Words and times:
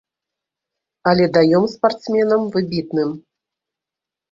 Але 1.11 1.25
даём 1.35 1.63
спартсменам 1.75 2.41
выбітным. 2.57 3.09